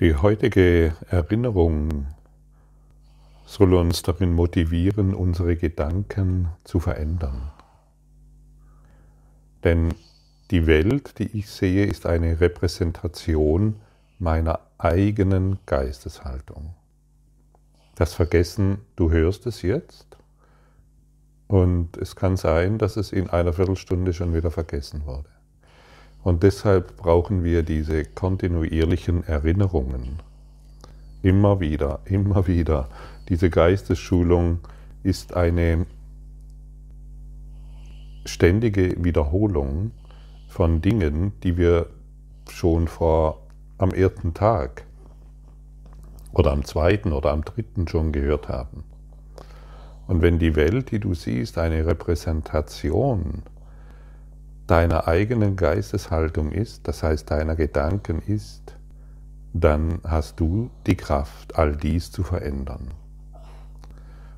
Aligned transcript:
Die 0.00 0.14
heutige 0.14 0.94
Erinnerung 1.08 2.06
soll 3.44 3.74
uns 3.74 4.02
darin 4.02 4.32
motivieren, 4.32 5.12
unsere 5.12 5.56
Gedanken 5.56 6.50
zu 6.62 6.78
verändern. 6.78 7.50
Denn 9.64 9.92
die 10.52 10.68
Welt, 10.68 11.18
die 11.18 11.36
ich 11.36 11.50
sehe, 11.50 11.84
ist 11.84 12.06
eine 12.06 12.40
Repräsentation 12.40 13.80
meiner 14.20 14.60
eigenen 14.78 15.58
Geisteshaltung. 15.66 16.76
Das 17.96 18.14
Vergessen, 18.14 18.78
du 18.94 19.10
hörst 19.10 19.48
es 19.48 19.62
jetzt 19.62 20.16
und 21.48 21.96
es 21.96 22.14
kann 22.14 22.36
sein, 22.36 22.78
dass 22.78 22.96
es 22.96 23.10
in 23.10 23.30
einer 23.30 23.52
Viertelstunde 23.52 24.12
schon 24.12 24.32
wieder 24.32 24.52
vergessen 24.52 25.06
wurde. 25.06 25.37
Und 26.28 26.42
deshalb 26.42 26.98
brauchen 26.98 27.42
wir 27.42 27.62
diese 27.62 28.04
kontinuierlichen 28.04 29.24
Erinnerungen. 29.24 30.18
Immer 31.22 31.58
wieder, 31.58 32.00
immer 32.04 32.46
wieder. 32.46 32.90
Diese 33.30 33.48
Geistesschulung 33.48 34.58
ist 35.02 35.34
eine 35.34 35.86
ständige 38.26 39.02
Wiederholung 39.02 39.92
von 40.48 40.82
Dingen, 40.82 41.32
die 41.44 41.56
wir 41.56 41.86
schon 42.50 42.88
vor 42.88 43.40
am 43.78 43.92
ersten 43.92 44.34
Tag 44.34 44.84
oder 46.34 46.52
am 46.52 46.62
zweiten 46.62 47.14
oder 47.14 47.32
am 47.32 47.42
dritten 47.42 47.88
schon 47.88 48.12
gehört 48.12 48.50
haben. 48.50 48.84
Und 50.06 50.20
wenn 50.20 50.38
die 50.38 50.56
Welt, 50.56 50.90
die 50.90 50.98
du 50.98 51.14
siehst, 51.14 51.56
eine 51.56 51.86
Repräsentation 51.86 53.44
deiner 54.68 55.08
eigenen 55.08 55.56
Geisteshaltung 55.56 56.52
ist, 56.52 56.86
das 56.86 57.02
heißt 57.02 57.30
deiner 57.30 57.56
Gedanken 57.56 58.22
ist, 58.24 58.76
dann 59.52 60.00
hast 60.04 60.38
du 60.38 60.70
die 60.86 60.96
Kraft, 60.96 61.56
all 61.56 61.74
dies 61.74 62.12
zu 62.12 62.22
verändern. 62.22 62.92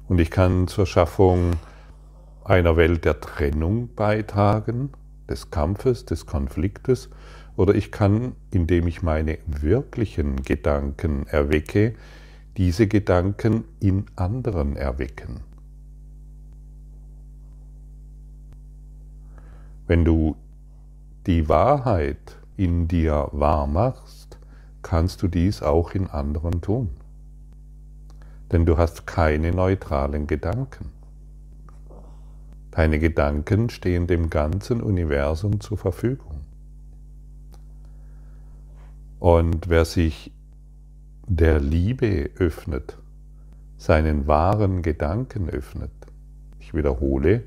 Und 0.09 0.21
ich 0.21 0.31
kann 0.31 0.69
zur 0.69 0.87
Schaffung 0.87 1.53
einer 2.45 2.77
Welt 2.77 3.05
der 3.05 3.21
Trennung 3.21 3.95
beitragen, 3.95 4.91
des 5.29 5.51
Kampfes, 5.51 6.07
des 6.07 6.27
Konfliktes, 6.27 7.11
oder 7.57 7.75
ich 7.75 7.93
kann, 7.93 8.33
indem 8.51 8.87
ich 8.87 9.03
meine 9.03 9.39
wirklichen 9.47 10.43
Gedanken 10.43 11.27
erwecke, 11.27 11.95
diese 12.57 12.87
Gedanken 12.87 13.65
in 13.81 14.07
anderen 14.17 14.77
erwecken. 14.77 15.41
Wenn 19.91 20.05
du 20.05 20.37
die 21.27 21.49
Wahrheit 21.49 22.39
in 22.57 22.87
dir 22.87 23.29
wahr 23.33 23.67
machst, 23.67 24.39
kannst 24.83 25.21
du 25.21 25.27
dies 25.27 25.65
auch 25.65 25.95
in 25.95 26.07
anderen 26.07 26.61
tun. 26.61 26.91
Denn 28.53 28.67
du 28.67 28.79
hast 28.79 29.09
keine 29.09 29.51
neutralen 29.51 30.29
Gedanken. 30.29 30.93
Deine 32.71 33.01
Gedanken 33.01 33.69
stehen 33.69 34.07
dem 34.07 34.31
ganzen 34.31 34.81
Universum 34.81 35.59
zur 35.59 35.77
Verfügung. 35.77 36.43
Und 39.19 39.69
wer 39.71 39.85
sich 39.85 40.33
der 41.27 41.59
Liebe 41.59 42.31
öffnet, 42.37 42.97
seinen 43.77 44.29
wahren 44.29 44.83
Gedanken 44.83 45.51
öffnet, 45.51 45.91
ich 46.61 46.75
wiederhole, 46.75 47.43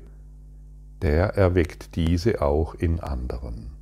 der 1.04 1.36
erweckt 1.36 1.96
diese 1.96 2.40
auch 2.40 2.74
in 2.74 2.98
anderen. 2.98 3.72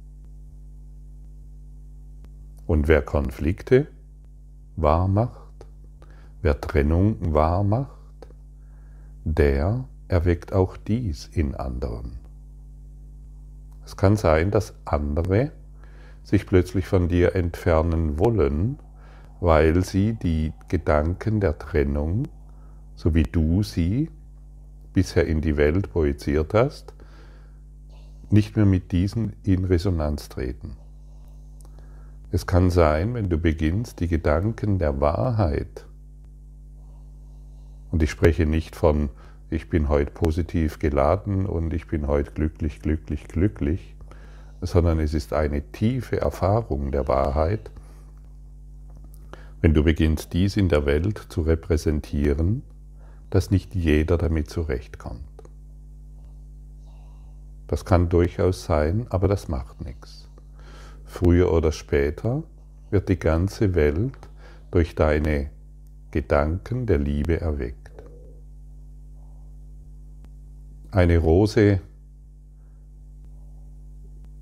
Und 2.67 2.89
wer 2.89 3.01
Konflikte 3.01 3.87
wahr 4.75 5.07
macht, 5.07 5.67
wer 6.41 6.61
Trennung 6.61 7.33
wahr 7.33 7.63
macht, 7.63 8.27
der 9.23 9.85
erweckt 10.09 10.53
auch 10.53 10.77
dies 10.77 11.29
in 11.33 11.55
anderen. 11.55 12.19
Es 13.85 13.97
kann 13.97 14.17
sein, 14.17 14.51
dass 14.51 14.75
andere 14.85 15.53
sich 16.25 16.45
plötzlich 16.45 16.89
von 16.89 17.07
dir 17.07 17.37
entfernen 17.37 18.19
wollen, 18.19 18.81
weil 19.39 19.85
sie 19.85 20.15
die 20.15 20.53
Gedanken 20.67 21.39
der 21.39 21.57
Trennung, 21.57 22.27
so 22.97 23.15
wie 23.15 23.23
du 23.23 23.63
sie 23.63 24.11
bisher 24.93 25.29
in 25.29 25.41
die 25.41 25.57
Welt 25.57 25.93
projiziert 25.93 26.53
hast, 26.53 26.95
nicht 28.33 28.57
mehr 28.57 28.67
mit 28.67 28.93
diesen 28.93 29.35
in 29.43 29.65
Resonanz 29.65 30.29
treten. 30.29 30.77
Es 32.31 32.47
kann 32.47 32.71
sein, 32.71 33.13
wenn 33.15 33.29
du 33.29 33.37
beginnst, 33.39 34.01
die 34.01 34.09
Gedanken 34.09 34.79
der 34.79 35.01
Wahrheit, 35.01 35.87
und 37.91 38.03
ich 38.03 38.11
spreche 38.11 38.47
nicht 38.47 38.75
von, 38.75 39.11
ich 39.51 39.69
bin 39.69 39.91
heute 39.91 40.11
positiv 40.11 40.79
geladen 40.79 41.45
und 41.45 41.75
ich 41.75 41.87
bin 41.87 42.07
heute 42.07 42.33
glücklich, 42.33 42.81
glücklich, 42.81 43.29
glücklich, 43.29 43.95
sondern 44.63 44.99
es 44.99 45.13
ist 45.13 45.35
eine 45.35 45.61
tiefe 45.73 46.19
Erfahrung 46.19 46.91
der 46.91 47.07
Wahrheit, 47.09 47.71
wenn 49.61 49.75
du 49.75 49.85
beginnst, 49.85 50.33
dies 50.33 50.57
in 50.57 50.71
der 50.71 50.87
Welt 50.87 51.19
zu 51.29 51.43
repräsentieren, 51.43 52.63
dass 53.29 53.51
nicht 53.51 53.75
jeder 53.75 54.17
damit 54.17 54.49
zurechtkommt. 54.49 55.32
Das 57.73 57.87
kann 57.87 58.11
durchaus 58.11 58.67
sein, 58.67 59.07
aber 59.09 59.29
das 59.29 59.49
macht 59.49 59.81
nichts. 59.83 60.29
Früher 61.07 61.51
oder 61.51 61.73
später 61.73 62.43
wird 62.91 63.09
die 63.09 63.19
ganze 63.19 63.75
Welt 63.75 64.29
durch 64.71 64.95
deine 64.95 65.49
Gedanken 66.11 66.85
der 66.85 66.99
Liebe 66.99 67.41
erweckt. 67.41 68.05
Eine 70.91 71.17
Rose, 71.17 71.81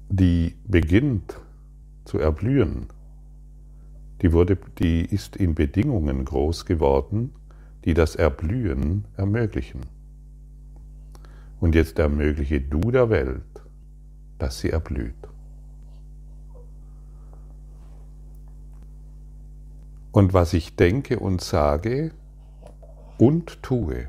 die 0.08 0.56
beginnt 0.66 1.38
zu 2.06 2.18
erblühen, 2.18 2.88
die, 4.22 4.32
wurde, 4.32 4.58
die 4.80 5.04
ist 5.04 5.36
in 5.36 5.54
Bedingungen 5.54 6.24
groß 6.24 6.66
geworden, 6.66 7.30
die 7.84 7.94
das 7.94 8.16
Erblühen 8.16 9.04
ermöglichen. 9.16 9.99
Und 11.60 11.74
jetzt 11.74 11.98
ermögliche 11.98 12.60
du 12.60 12.80
der 12.90 13.10
Welt, 13.10 13.44
dass 14.38 14.60
sie 14.60 14.70
erblüht. 14.70 15.14
Und 20.12 20.32
was 20.32 20.54
ich 20.54 20.74
denke 20.74 21.20
und 21.20 21.40
sage 21.40 22.12
und 23.18 23.62
tue, 23.62 24.08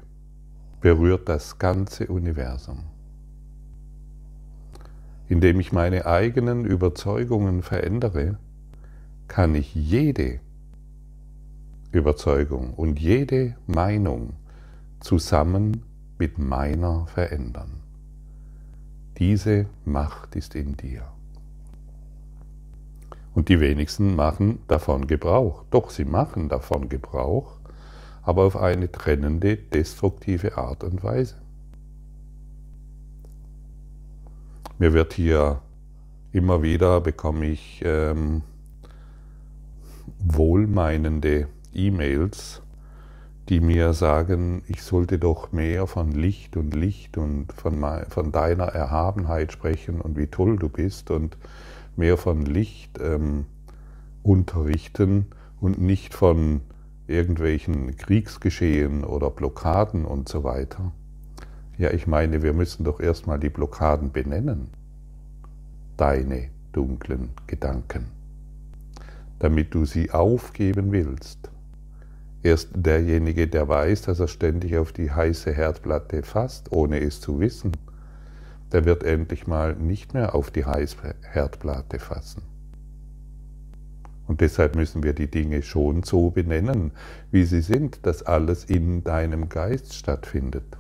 berührt 0.80 1.30
das 1.30 1.60
ganze 1.60 2.08
Universum. 2.08 2.86
Indem 5.28 5.60
ich 5.60 5.72
meine 5.72 6.06
eigenen 6.06 6.66
Überzeugungen 6.66 7.62
verändere, 7.62 8.40
kann 9.28 9.54
ich 9.56 9.76
jede 9.76 10.40
Überzeugung 11.92 12.74
und 12.74 13.00
jede 13.00 13.56
Meinung 13.68 14.34
zusammen 15.02 15.84
mit 16.22 16.38
meiner 16.38 17.08
verändern. 17.08 17.82
Diese 19.18 19.66
Macht 19.86 20.36
ist 20.36 20.54
in 20.54 20.78
dir. 20.78 21.02
Und 23.34 23.50
die 23.50 23.60
wenigsten 23.60 24.16
machen 24.16 24.60
davon 24.68 25.08
Gebrauch. 25.08 25.64
Doch 25.72 25.90
sie 25.90 26.06
machen 26.06 26.48
davon 26.48 26.90
Gebrauch, 26.90 27.58
aber 28.22 28.44
auf 28.44 28.56
eine 28.56 28.92
trennende, 28.92 29.58
destruktive 29.58 30.60
Art 30.60 30.84
und 30.84 31.04
Weise. 31.04 31.38
Mir 34.78 34.94
wird 34.94 35.14
hier 35.14 35.64
immer 36.32 36.62
wieder, 36.62 37.02
bekomme 37.02 37.48
ich 37.48 37.82
ähm, 37.84 38.44
wohlmeinende 40.20 41.48
E-Mails 41.74 42.61
die 43.52 43.60
mir 43.60 43.92
sagen, 43.92 44.64
ich 44.70 44.82
sollte 44.82 45.20
doch 45.20 45.52
mehr 45.52 45.86
von 45.86 46.14
Licht 46.14 46.56
und 46.56 46.74
Licht 46.74 47.18
und 47.18 47.52
von, 47.52 47.84
von 48.08 48.32
deiner 48.32 48.68
Erhabenheit 48.68 49.52
sprechen 49.52 50.00
und 50.00 50.18
wie 50.18 50.28
toll 50.28 50.56
du 50.56 50.70
bist 50.70 51.12
und 51.12 51.36
mehr 51.98 52.16
von 52.16 52.46
Licht 52.46 52.98
ähm, 53.02 53.44
unterrichten 54.24 55.26
und 55.60 55.82
nicht 55.82 56.14
von 56.14 56.62
irgendwelchen 57.08 57.98
Kriegsgeschehen 57.98 59.04
oder 59.04 59.30
Blockaden 59.30 60.06
und 60.06 60.30
so 60.30 60.46
weiter. 60.46 60.94
Ja, 61.78 61.92
ich 61.92 62.08
meine, 62.08 62.44
wir 62.44 62.54
müssen 62.54 62.86
doch 62.86 63.02
erstmal 63.02 63.38
die 63.38 63.50
Blockaden 63.50 64.14
benennen. 64.14 64.70
Deine 65.98 66.48
dunklen 66.72 67.32
Gedanken. 67.48 68.06
Damit 69.40 69.74
du 69.74 69.84
sie 69.84 70.12
aufgeben 70.12 70.94
willst 70.94 71.51
Erst 72.44 72.70
derjenige, 72.74 73.48
der 73.48 73.68
weiß, 73.68 74.04
dass 74.04 74.20
er 74.20 74.28
ständig 74.28 74.78
auf 74.78 74.92
die 74.92 75.12
heiße 75.12 75.52
Herdplatte 75.52 76.24
fasst, 76.24 76.72
ohne 76.72 77.00
es 77.00 77.22
zu 77.22 77.40
wissen, 77.40 77.74
der 78.72 78.86
wird 78.86 79.04
endlich 79.04 79.48
mal 79.48 79.76
nicht 79.76 80.14
mehr 80.14 80.34
auf 80.34 80.50
die 80.50 80.66
heiße 80.66 81.16
Herdplatte 81.22 82.00
fassen. 82.00 82.42
Und 84.28 84.42
deshalb 84.42 84.76
müssen 84.76 85.04
wir 85.04 85.14
die 85.14 85.30
Dinge 85.30 85.62
schon 85.62 86.04
so 86.04 86.30
benennen, 86.30 86.92
wie 87.32 87.44
sie 87.44 87.62
sind, 87.62 88.06
dass 88.06 88.24
alles 88.24 88.64
in 88.64 89.04
deinem 89.04 89.50
Geist 89.50 89.94
stattfindet. 89.94 90.78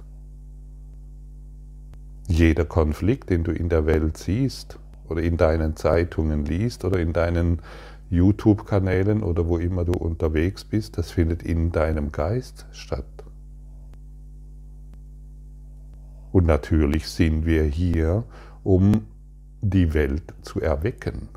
Jeder 2.27 2.65
Konflikt, 2.65 3.29
den 3.29 3.43
du 3.43 3.51
in 3.51 3.67
der 3.67 3.85
Welt 3.85 4.15
siehst 4.17 4.79
oder 5.09 5.21
in 5.21 5.35
deinen 5.35 5.75
Zeitungen 5.75 6.45
liest 6.45 6.85
oder 6.85 6.99
in 6.99 7.11
deinen 7.11 7.59
YouTube-Kanälen 8.11 9.23
oder 9.23 9.47
wo 9.47 9.57
immer 9.57 9.85
du 9.85 9.93
unterwegs 9.93 10.65
bist, 10.65 10.97
das 10.97 11.11
findet 11.11 11.43
in 11.43 11.71
deinem 11.71 12.11
Geist 12.11 12.67
statt. 12.71 13.05
Und 16.33 16.45
natürlich 16.45 17.07
sind 17.07 17.45
wir 17.45 17.63
hier, 17.63 18.25
um 18.63 19.07
die 19.61 19.93
Welt 19.93 20.33
zu 20.41 20.59
erwecken. 20.59 21.29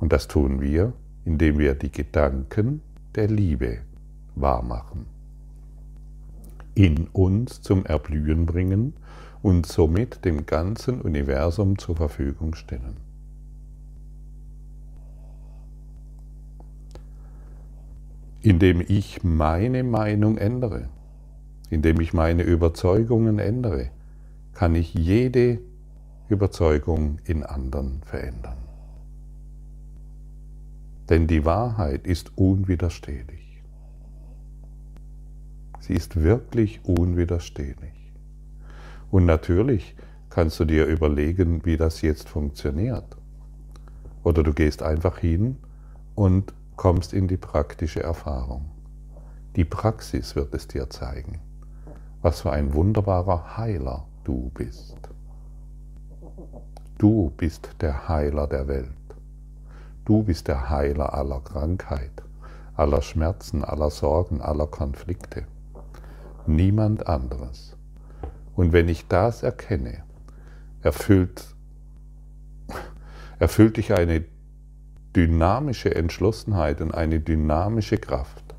Und 0.00 0.12
das 0.12 0.28
tun 0.28 0.60
wir, 0.60 0.92
indem 1.24 1.58
wir 1.58 1.74
die 1.74 1.92
Gedanken 1.92 2.82
der 3.14 3.28
Liebe 3.28 3.78
wahrmachen, 4.34 5.06
in 6.74 7.06
uns 7.12 7.62
zum 7.62 7.86
Erblühen 7.86 8.46
bringen 8.46 8.94
und 9.42 9.66
somit 9.66 10.24
dem 10.24 10.44
ganzen 10.44 11.00
Universum 11.00 11.78
zur 11.78 11.96
Verfügung 11.96 12.54
stellen. 12.54 13.03
Indem 18.44 18.82
ich 18.86 19.24
meine 19.24 19.82
Meinung 19.84 20.36
ändere, 20.36 20.90
indem 21.70 21.98
ich 22.00 22.12
meine 22.12 22.42
Überzeugungen 22.42 23.38
ändere, 23.38 23.88
kann 24.52 24.74
ich 24.74 24.92
jede 24.92 25.60
Überzeugung 26.28 27.20
in 27.24 27.42
anderen 27.42 28.02
verändern. 28.04 28.58
Denn 31.08 31.26
die 31.26 31.46
Wahrheit 31.46 32.06
ist 32.06 32.36
unwiderstehlich. 32.36 33.62
Sie 35.80 35.94
ist 35.94 36.16
wirklich 36.16 36.84
unwiderstehlich. 36.84 38.12
Und 39.10 39.24
natürlich 39.24 39.96
kannst 40.28 40.60
du 40.60 40.66
dir 40.66 40.84
überlegen, 40.84 41.64
wie 41.64 41.78
das 41.78 42.02
jetzt 42.02 42.28
funktioniert. 42.28 43.16
Oder 44.22 44.42
du 44.42 44.52
gehst 44.52 44.82
einfach 44.82 45.16
hin 45.16 45.56
und 46.14 46.52
kommst 46.76 47.12
in 47.12 47.28
die 47.28 47.36
praktische 47.36 48.02
Erfahrung. 48.02 48.70
Die 49.56 49.64
Praxis 49.64 50.34
wird 50.34 50.54
es 50.54 50.66
dir 50.66 50.90
zeigen, 50.90 51.40
was 52.22 52.40
für 52.40 52.52
ein 52.52 52.74
wunderbarer 52.74 53.56
Heiler 53.56 54.06
du 54.24 54.50
bist. 54.54 54.96
Du 56.98 57.30
bist 57.36 57.70
der 57.80 58.08
Heiler 58.08 58.46
der 58.46 58.66
Welt. 58.66 58.88
Du 60.04 60.22
bist 60.22 60.48
der 60.48 60.70
Heiler 60.70 61.14
aller 61.14 61.40
Krankheit, 61.40 62.22
aller 62.74 63.02
Schmerzen, 63.02 63.64
aller 63.64 63.90
Sorgen, 63.90 64.42
aller 64.42 64.66
Konflikte. 64.66 65.46
Niemand 66.46 67.06
anderes. 67.06 67.76
Und 68.56 68.72
wenn 68.72 68.88
ich 68.88 69.08
das 69.08 69.42
erkenne, 69.42 70.02
erfüllt, 70.82 71.54
erfüllt 73.38 73.76
dich 73.76 73.92
eine 73.92 74.24
dynamische 75.14 75.94
Entschlossenheit 75.94 76.80
und 76.80 76.92
eine 76.92 77.20
dynamische 77.20 77.98
Kraft, 77.98 78.54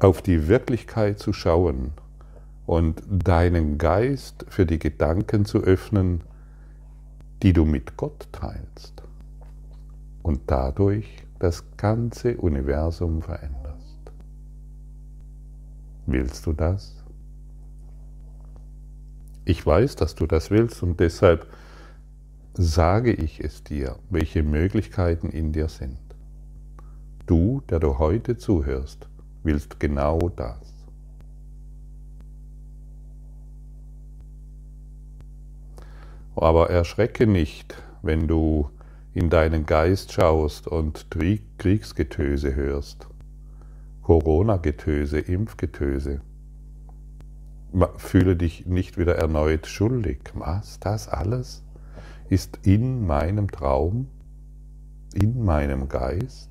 auf 0.00 0.22
die 0.22 0.48
Wirklichkeit 0.48 1.18
zu 1.18 1.32
schauen 1.32 1.92
und 2.66 3.02
deinen 3.08 3.78
Geist 3.78 4.44
für 4.48 4.66
die 4.66 4.78
Gedanken 4.78 5.44
zu 5.44 5.58
öffnen, 5.58 6.22
die 7.42 7.52
du 7.52 7.64
mit 7.64 7.96
Gott 7.96 8.28
teilst 8.32 9.02
und 10.22 10.40
dadurch 10.46 11.24
das 11.38 11.64
ganze 11.76 12.36
Universum 12.36 13.22
veränderst. 13.22 14.12
Willst 16.06 16.46
du 16.46 16.52
das? 16.52 17.02
Ich 19.44 19.64
weiß, 19.64 19.96
dass 19.96 20.14
du 20.14 20.26
das 20.26 20.50
willst 20.50 20.82
und 20.82 21.00
deshalb 21.00 21.46
sage 22.60 23.12
ich 23.12 23.38
es 23.38 23.62
dir, 23.62 24.00
welche 24.10 24.42
Möglichkeiten 24.42 25.28
in 25.28 25.52
dir 25.52 25.68
sind. 25.68 26.00
Du, 27.24 27.62
der 27.70 27.78
du 27.78 27.98
heute 27.98 28.36
zuhörst, 28.36 29.08
willst 29.44 29.78
genau 29.78 30.18
das. 30.28 30.74
Aber 36.34 36.68
erschrecke 36.68 37.28
nicht, 37.28 37.80
wenn 38.02 38.26
du 38.26 38.70
in 39.14 39.30
deinen 39.30 39.64
Geist 39.64 40.12
schaust 40.12 40.66
und 40.66 41.06
Kriegsgetöse 41.58 42.56
hörst, 42.56 43.06
Corona-Getöse, 44.02 45.20
Impfgetöse. 45.20 46.22
Fühle 47.98 48.34
dich 48.34 48.66
nicht 48.66 48.98
wieder 48.98 49.14
erneut 49.14 49.68
schuldig. 49.68 50.18
Was? 50.34 50.80
Das 50.80 51.06
alles 51.06 51.62
ist 52.28 52.60
in 52.62 53.06
meinem 53.06 53.50
Traum, 53.50 54.08
in 55.14 55.44
meinem 55.44 55.88
Geist? 55.88 56.50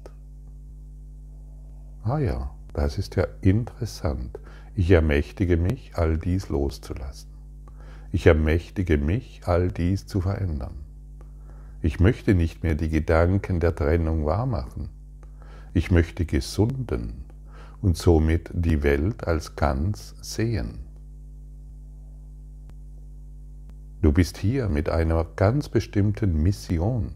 Ah 2.03 2.19
ja, 2.19 2.51
das 2.73 2.97
ist 2.97 3.15
ja 3.15 3.27
interessant. 3.41 4.39
Ich 4.75 4.91
ermächtige 4.91 5.57
mich, 5.57 5.91
all 5.95 6.17
dies 6.17 6.49
loszulassen. 6.49 7.29
Ich 8.11 8.25
ermächtige 8.25 8.97
mich, 8.97 9.41
all 9.45 9.71
dies 9.71 10.07
zu 10.07 10.21
verändern. 10.21 10.85
Ich 11.81 11.99
möchte 11.99 12.33
nicht 12.33 12.63
mehr 12.63 12.75
die 12.75 12.89
Gedanken 12.89 13.59
der 13.59 13.75
Trennung 13.75 14.25
wahrmachen. 14.25 14.89
Ich 15.73 15.91
möchte 15.91 16.25
gesunden 16.25 17.25
und 17.81 17.97
somit 17.97 18.49
die 18.53 18.81
Welt 18.81 19.27
als 19.27 19.55
ganz 19.55 20.15
sehen. 20.21 20.86
Du 23.99 24.11
bist 24.11 24.37
hier 24.37 24.69
mit 24.69 24.89
einer 24.89 25.25
ganz 25.35 25.69
bestimmten 25.69 26.43
Mission. 26.43 27.15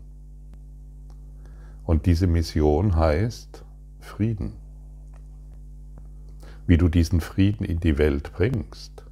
Und 1.84 2.08
diese 2.08 2.26
Mission 2.26 2.96
heißt 2.96 3.64
Frieden. 4.00 4.54
Wie 6.66 6.78
du 6.78 6.90
diesen 6.90 7.22
Frieden 7.22 7.66
in 7.66 7.80
die 7.80 8.00
Welt 8.00 8.34
bringst, 8.34 9.04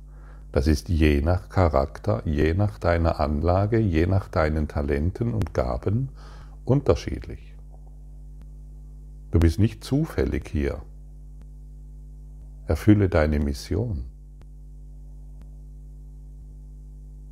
das 0.51 0.65
ist 0.65 0.89
je 0.89 1.21
nach 1.21 1.49
Charakter, 1.49 2.23
je 2.25 2.55
nach 2.55 2.79
deiner 2.79 3.19
Anlage, 3.19 3.77
je 3.77 4.07
nach 4.07 4.29
deinen 4.29 4.67
Talenten 4.67 5.35
und 5.35 5.53
Gaben 5.53 6.09
unterschiedlich. 6.65 7.53
Du 9.29 9.37
bist 9.37 9.59
nicht 9.59 9.83
zufällig 9.83 10.47
hier. 10.47 10.81
Erfülle 12.65 13.09
deine 13.09 13.39
Mission. 13.39 14.08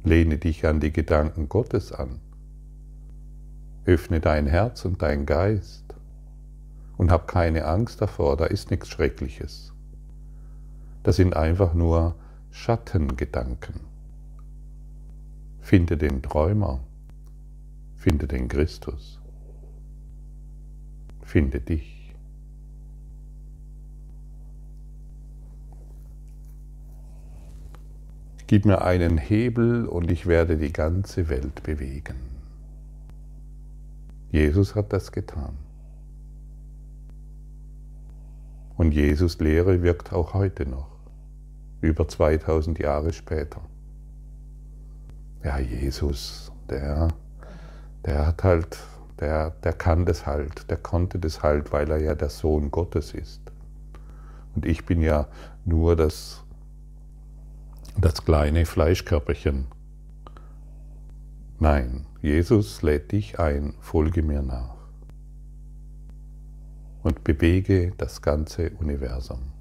Lehne 0.03 0.37
dich 0.37 0.65
an 0.65 0.79
die 0.79 0.93
Gedanken 0.93 1.49
Gottes 1.49 1.91
an. 1.91 2.19
Öffne 3.85 4.19
dein 4.19 4.47
Herz 4.47 4.85
und 4.85 5.01
dein 5.01 5.25
Geist 5.25 5.95
und 6.97 7.11
hab 7.11 7.27
keine 7.27 7.65
Angst 7.65 8.01
davor, 8.01 8.35
da 8.37 8.45
ist 8.45 8.71
nichts 8.71 8.89
Schreckliches. 8.89 9.73
Das 11.03 11.15
sind 11.15 11.35
einfach 11.35 11.73
nur 11.73 12.15
Schattengedanken. 12.51 13.79
Finde 15.61 15.97
den 15.97 16.21
Träumer, 16.21 16.79
finde 17.95 18.27
den 18.27 18.47
Christus, 18.47 19.21
finde 21.23 21.59
dich. 21.59 21.96
Gib 28.47 28.65
mir 28.65 28.81
einen 28.81 29.17
Hebel 29.17 29.85
und 29.85 30.09
ich 30.09 30.25
werde 30.25 30.57
die 30.57 30.71
ganze 30.71 31.27
Welt 31.27 31.63
bewegen. 31.63 32.15
Jesus 34.31 34.73
hat 34.73 34.93
das 34.93 35.11
getan. 35.11 35.57
Und 38.77 38.93
Jesus 38.93 39.39
Lehre 39.39 39.81
wirkt 39.81 40.13
auch 40.13 40.33
heute 40.33 40.65
noch 40.65 40.87
über 41.81 42.07
2000 42.07 42.79
Jahre 42.79 43.11
später. 43.11 43.61
Ja, 45.43 45.59
Jesus, 45.59 46.51
der, 46.69 47.09
der 48.05 48.27
hat 48.27 48.43
halt, 48.43 48.77
der, 49.19 49.51
der 49.63 49.73
kann 49.73 50.05
das 50.05 50.25
halt, 50.25 50.69
der 50.69 50.77
konnte 50.77 51.19
das 51.19 51.43
halt, 51.43 51.71
weil 51.71 51.89
er 51.89 51.97
ja 51.97 52.15
der 52.15 52.29
Sohn 52.29 52.71
Gottes 52.71 53.13
ist. 53.13 53.41
Und 54.55 54.65
ich 54.65 54.85
bin 54.85 55.01
ja 55.01 55.27
nur 55.65 55.95
das, 55.95 56.43
das 57.99 58.23
kleine 58.23 58.65
Fleischkörperchen. 58.65 59.65
Nein, 61.59 62.05
Jesus 62.21 62.83
lädt 62.83 63.11
dich 63.11 63.39
ein, 63.39 63.73
folge 63.79 64.21
mir 64.21 64.43
nach 64.43 64.75
und 67.01 67.23
bewege 67.23 67.93
das 67.97 68.21
ganze 68.21 68.69
Universum. 68.71 69.51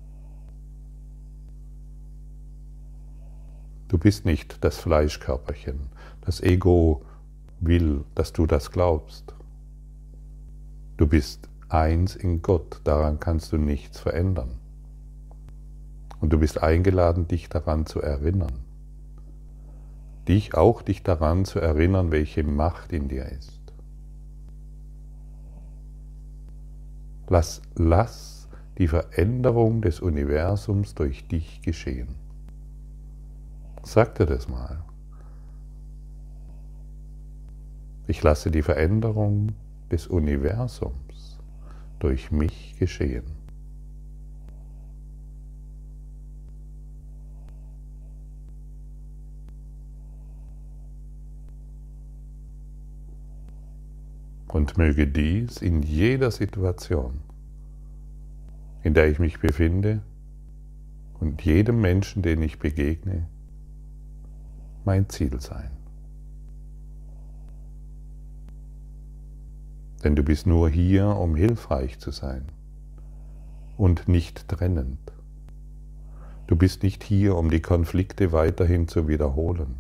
Du 3.88 3.99
bist 3.99 4.26
nicht 4.26 4.62
das 4.64 4.78
Fleischkörperchen. 4.78 5.88
Das 6.21 6.40
Ego 6.40 7.05
will, 7.61 8.05
dass 8.14 8.33
du 8.33 8.47
das 8.47 8.71
glaubst. 8.73 9.35
Du 10.97 11.07
bist 11.07 11.49
eins 11.69 12.16
in 12.16 12.43
Gott, 12.43 12.81
daran 12.85 13.21
kannst 13.21 13.52
du 13.52 13.59
nichts 13.59 14.00
verändern. 14.00 14.59
Und 16.21 16.33
du 16.33 16.39
bist 16.39 16.63
eingeladen, 16.63 17.29
dich 17.29 17.49
daran 17.49 17.87
zu 17.87 18.01
erinnern. 18.01 18.65
Dich 20.29 20.55
auch 20.55 20.83
dich 20.83 21.03
daran 21.03 21.45
zu 21.45 21.61
erinnern, 21.61 22.11
welche 22.11 22.43
Macht 22.43 22.93
in 22.93 23.09
dir 23.09 23.27
ist. 23.27 23.61
Lass, 27.29 27.63
lass 27.75 28.49
die 28.79 28.89
Veränderung 28.89 29.83
des 29.83 30.01
Universums 30.01 30.95
durch 30.95 31.27
dich 31.29 31.63
geschehen. 31.63 32.15
Sag 33.83 34.15
dir 34.17 34.27
das 34.27 34.49
mal. 34.49 34.83
Ich 38.09 38.23
lasse 38.23 38.51
die 38.51 38.63
Veränderung 38.63 39.53
des 39.91 40.07
Universums 40.07 41.39
durch 41.99 42.31
mich 42.31 42.77
geschehen. 42.79 43.36
Und 54.49 54.79
möge 54.79 55.07
dies 55.07 55.61
in 55.61 55.83
jeder 55.83 56.31
Situation, 56.31 57.21
in 58.83 58.95
der 58.95 59.09
ich 59.09 59.19
mich 59.19 59.41
befinde 59.41 60.03
und 61.19 61.43
jedem 61.43 61.81
Menschen, 61.81 62.23
den 62.23 62.43
ich 62.43 62.59
begegne, 62.59 63.26
mein 64.85 65.09
Ziel 65.09 65.41
sein. 65.41 65.71
Denn 70.05 70.15
du 70.15 70.23
bist 70.23 70.47
nur 70.47 70.69
hier, 70.69 71.09
um 71.09 71.35
hilfreich 71.35 71.99
zu 71.99 72.11
sein 72.12 72.47
und 73.76 74.09
nicht 74.09 74.49
trennend. 74.49 74.99
Du 76.47 76.55
bist 76.55 76.85
nicht 76.85 77.03
hier, 77.03 77.35
um 77.37 77.50
die 77.50 77.61
Konflikte 77.61 78.31
weiterhin 78.31 78.87
zu 78.87 79.09
wiederholen 79.09 79.75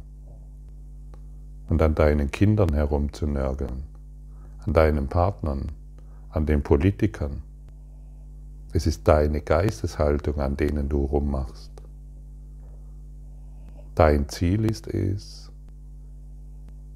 und 1.68 1.80
an 1.80 1.94
deinen 1.94 2.30
Kindern 2.30 2.72
herumzunörgeln, 2.72 3.84
an 4.66 4.72
deinen 4.72 5.08
Partnern, 5.08 5.72
an 6.30 6.44
den 6.44 6.62
Politikern. 6.62 7.42
Es 8.72 8.86
ist 8.86 9.06
deine 9.06 9.40
Geisteshaltung, 9.40 10.40
an 10.40 10.56
denen 10.56 10.88
du 10.88 11.04
rummachst. 11.04 11.70
Dein 13.94 14.28
Ziel 14.28 14.64
ist 14.64 14.88
es, 14.88 15.50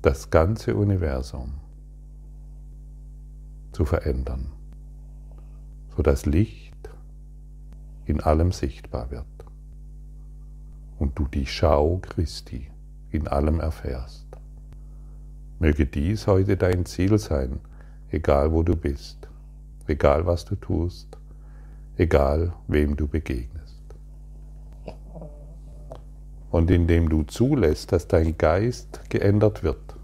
das 0.02 0.30
ganze 0.30 0.74
Universum 0.74 1.54
zu 3.72 3.84
verändern, 3.84 4.50
sodass 5.96 6.26
Licht 6.26 6.90
in 8.04 8.20
allem 8.20 8.50
sichtbar 8.50 9.10
wird 9.10 9.24
und 10.98 11.18
du 11.18 11.26
die 11.28 11.46
Schau 11.46 11.98
Christi 11.98 12.70
in 13.10 13.28
allem 13.28 13.60
erfährst. 13.60 14.29
Möge 15.60 15.84
dies 15.84 16.26
heute 16.26 16.56
dein 16.56 16.86
Ziel 16.86 17.18
sein, 17.18 17.60
egal 18.10 18.50
wo 18.50 18.62
du 18.62 18.74
bist, 18.74 19.28
egal 19.86 20.24
was 20.24 20.46
du 20.46 20.54
tust, 20.54 21.18
egal 21.98 22.54
wem 22.66 22.96
du 22.96 23.06
begegnest. 23.06 23.84
Und 26.50 26.70
indem 26.70 27.10
du 27.10 27.24
zulässt, 27.24 27.92
dass 27.92 28.08
dein 28.08 28.38
Geist 28.38 29.02
geändert 29.10 29.62
wird, 29.62 29.96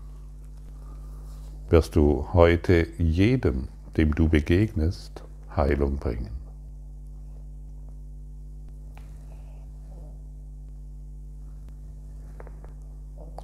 wirst 1.70 1.96
du 1.96 2.26
heute 2.34 2.86
jedem, 2.98 3.68
dem 3.96 4.14
du 4.14 4.28
begegnest, 4.28 5.24
Heilung 5.56 5.96
bringen. 5.96 6.45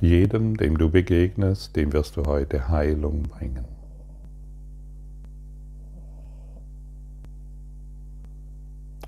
Jedem, 0.02 0.56
dem 0.56 0.78
du 0.78 0.90
begegnest, 0.90 1.76
dem 1.76 1.92
wirst 1.92 2.16
du 2.16 2.24
heute 2.24 2.68
Heilung 2.68 3.22
bringen. 3.22 3.64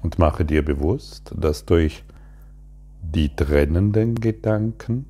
Und 0.02 0.20
mache 0.20 0.44
dir 0.44 0.64
bewusst, 0.64 1.34
dass 1.36 1.64
durch 1.64 2.04
die 3.02 3.34
trennenden 3.34 4.14
Gedanken, 4.14 5.06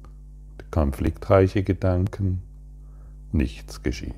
konfliktreiche 0.71 1.63
Gedanken, 1.63 2.41
nichts 3.33 3.83
geschieht. 3.83 4.15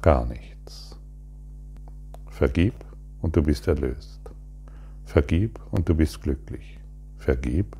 Gar 0.00 0.26
nichts. 0.26 0.96
Vergib 2.28 2.74
und 3.20 3.34
du 3.34 3.42
bist 3.42 3.66
erlöst. 3.66 4.20
Vergib 5.06 5.58
und 5.72 5.88
du 5.88 5.96
bist 5.96 6.22
glücklich. 6.22 6.78
Vergib 7.16 7.76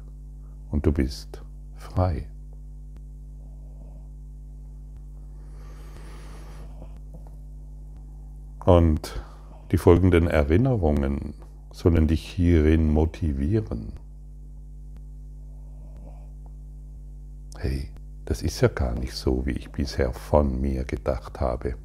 und 0.75 0.85
du 0.87 0.91
bist 0.91 1.41
frei. 1.77 2.27
Und 8.65 9.23
die 9.71 9.77
folgenden 9.77 10.27
Erinnerungen 10.27 11.35
sollen 11.71 12.09
dich 12.09 12.27
hierin 12.29 12.93
motivieren. 12.93 13.93
Hey, 17.57 17.91
das 18.25 18.43
ist 18.43 18.61
ja 18.61 18.67
gar 18.67 18.99
nicht 18.99 19.15
so, 19.15 19.47
wie 19.47 19.53
ich 19.53 19.71
bisher 19.71 20.13
von 20.13 20.61
mir 20.61 20.83
gedacht 20.83 21.41
habe. 21.41 21.77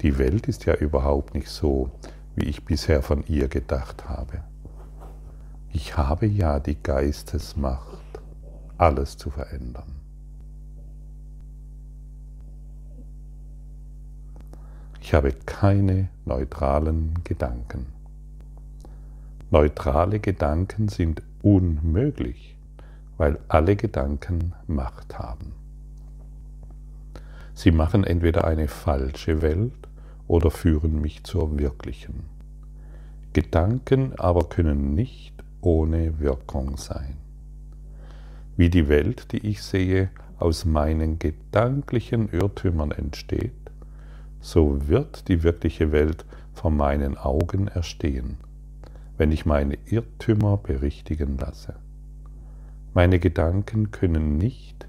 Die 0.00 0.18
Welt 0.18 0.48
ist 0.48 0.64
ja 0.64 0.74
überhaupt 0.74 1.34
nicht 1.34 1.50
so, 1.50 1.92
wie 2.34 2.46
ich 2.46 2.64
bisher 2.64 3.00
von 3.00 3.22
ihr 3.28 3.46
gedacht 3.46 4.08
habe. 4.08 4.42
Ich 5.72 5.96
habe 5.96 6.26
ja 6.26 6.58
die 6.58 6.82
Geistesmacht, 6.82 8.07
alles 8.78 9.16
zu 9.16 9.30
verändern. 9.30 9.96
Ich 15.00 15.14
habe 15.14 15.32
keine 15.46 16.08
neutralen 16.24 17.14
Gedanken. 17.24 17.86
Neutrale 19.50 20.20
Gedanken 20.20 20.88
sind 20.88 21.22
unmöglich, 21.42 22.56
weil 23.16 23.38
alle 23.48 23.74
Gedanken 23.76 24.52
Macht 24.66 25.18
haben. 25.18 25.52
Sie 27.54 27.70
machen 27.70 28.04
entweder 28.04 28.44
eine 28.44 28.68
falsche 28.68 29.42
Welt 29.42 29.72
oder 30.26 30.50
führen 30.50 31.00
mich 31.00 31.24
zur 31.24 31.58
wirklichen. 31.58 32.24
Gedanken 33.32 34.12
aber 34.18 34.48
können 34.48 34.94
nicht 34.94 35.32
ohne 35.60 36.20
Wirkung 36.20 36.76
sein. 36.76 37.16
Wie 38.58 38.70
die 38.70 38.88
Welt, 38.88 39.30
die 39.30 39.46
ich 39.46 39.62
sehe, 39.62 40.10
aus 40.40 40.64
meinen 40.64 41.20
gedanklichen 41.20 42.28
Irrtümern 42.28 42.90
entsteht, 42.90 43.52
so 44.40 44.88
wird 44.88 45.28
die 45.28 45.44
wirkliche 45.44 45.92
Welt 45.92 46.24
vor 46.54 46.72
meinen 46.72 47.16
Augen 47.16 47.68
erstehen, 47.68 48.36
wenn 49.16 49.30
ich 49.30 49.46
meine 49.46 49.78
Irrtümer 49.86 50.56
berichtigen 50.56 51.38
lasse. 51.38 51.76
Meine 52.94 53.20
Gedanken 53.20 53.92
können 53.92 54.38
nicht 54.38 54.88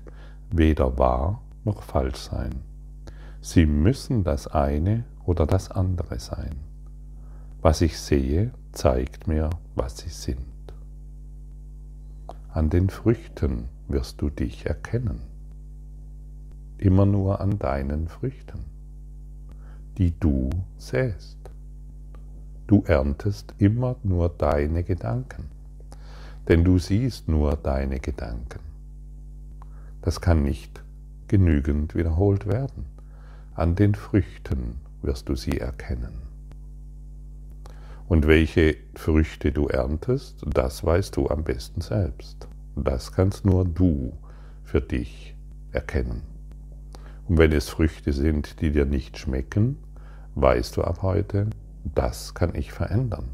weder 0.50 0.98
wahr 0.98 1.44
noch 1.64 1.84
falsch 1.84 2.18
sein. 2.22 2.64
Sie 3.40 3.68
müssen 3.68 4.24
das 4.24 4.48
eine 4.48 5.04
oder 5.26 5.46
das 5.46 5.70
andere 5.70 6.18
sein. 6.18 6.56
Was 7.62 7.82
ich 7.82 8.00
sehe, 8.00 8.50
zeigt 8.72 9.28
mir, 9.28 9.52
was 9.76 10.00
sie 10.00 10.10
sind. 10.10 10.59
An 12.52 12.72
den 12.72 12.90
Früchten 12.90 13.70
wirst 13.88 14.22
du 14.22 14.32
dich 14.32 14.66
erkennen. 14.66 15.22
Immer 16.80 17.06
nur 17.06 17.42
an 17.42 17.60
deinen 17.60 18.08
Früchten, 18.08 18.62
die 20.00 20.20
du 20.20 20.50
säst. 20.76 21.38
Du 22.66 22.84
erntest 22.88 23.54
immer 23.60 23.98
nur 24.02 24.30
deine 24.30 24.84
Gedanken, 24.84 25.46
denn 26.48 26.64
du 26.64 26.80
siehst 26.80 27.28
nur 27.28 27.56
deine 27.56 28.00
Gedanken. 28.00 28.62
Das 30.02 30.20
kann 30.20 30.42
nicht 30.42 30.84
genügend 31.28 31.94
wiederholt 31.94 32.48
werden. 32.48 32.86
An 33.54 33.76
den 33.76 33.94
Früchten 33.94 34.78
wirst 35.04 35.30
du 35.30 35.36
sie 35.36 35.60
erkennen. 35.60 36.29
Und 38.10 38.28
welche 38.28 38.76
Früchte 38.96 39.54
du 39.54 39.68
erntest, 39.68 40.44
das 40.46 40.84
weißt 40.84 41.16
du 41.16 41.30
am 41.30 41.46
besten 41.46 41.80
selbst. 41.80 42.50
Das 42.76 43.14
kannst 43.14 43.46
nur 43.46 43.64
du 43.64 44.18
für 44.66 44.82
dich 44.82 45.36
erkennen. 45.72 46.24
Und 47.30 47.38
wenn 47.38 47.54
es 47.54 47.70
Früchte 47.70 48.12
sind, 48.12 48.60
die 48.60 48.72
dir 48.72 48.86
nicht 48.86 49.18
schmecken, 49.18 49.78
weißt 50.36 50.76
du 50.76 50.84
ab 50.84 51.02
heute, 51.04 51.48
das 51.86 52.34
kann 52.34 52.54
ich 52.54 52.74
verändern. 52.74 53.30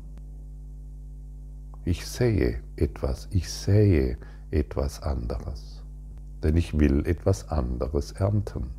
Ich 1.85 2.05
sehe 2.05 2.59
etwas, 2.75 3.27
ich 3.31 3.49
sehe 3.49 4.19
etwas 4.51 5.01
anderes 5.01 5.75
denn 6.45 6.57
ich 6.57 6.77
will 6.77 7.07
etwas 7.07 7.49
anderes 7.49 8.11
ernten. 8.11 8.69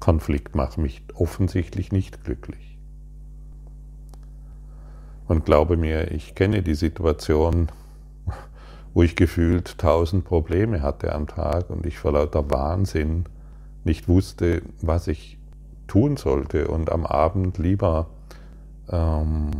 Konflikt 0.00 0.54
macht 0.54 0.78
mich 0.78 1.02
offensichtlich 1.12 1.92
nicht 1.92 2.24
glücklich. 2.24 2.69
Und 5.30 5.44
glaube 5.44 5.76
mir, 5.76 6.10
ich 6.10 6.34
kenne 6.34 6.60
die 6.60 6.74
Situation, 6.74 7.68
wo 8.94 9.04
ich 9.04 9.14
gefühlt 9.14 9.78
tausend 9.78 10.24
Probleme 10.24 10.82
hatte 10.82 11.14
am 11.14 11.28
Tag 11.28 11.70
und 11.70 11.86
ich 11.86 11.98
vor 11.98 12.14
lauter 12.14 12.50
Wahnsinn 12.50 13.26
nicht 13.84 14.08
wusste, 14.08 14.62
was 14.82 15.06
ich 15.06 15.38
tun 15.86 16.16
sollte 16.16 16.66
und 16.66 16.90
am 16.90 17.06
Abend 17.06 17.58
lieber 17.58 18.08
ähm, 18.90 19.52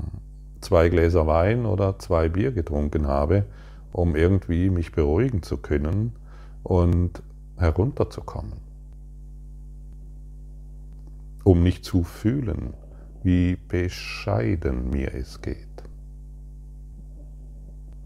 zwei 0.61 0.89
Gläser 0.89 1.29
Wein 1.29 1.67
oder 1.67 2.01
zwei 2.01 2.29
Bier 2.29 2.51
getrunken 2.51 3.07
habe, 3.07 3.45
um 3.93 4.17
irgendwie 4.17 4.71
mich 4.71 4.91
beruhigen 4.91 5.45
zu 5.45 5.57
können 5.57 6.17
und 6.65 7.23
herunterzukommen. 7.59 8.55
Um 11.45 11.63
nicht 11.63 11.85
zu 11.85 12.03
fühlen, 12.03 12.75
wie 13.23 13.57
bescheiden 13.57 14.91
mir 14.91 15.15
es 15.15 15.41
geht. 15.41 15.67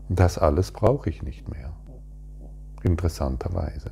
Das 0.09 0.39
alles 0.39 0.71
brauche 0.71 1.09
ich 1.11 1.23
nicht 1.23 1.49
mehr. 1.49 1.73
Interessanterweise. 2.83 3.91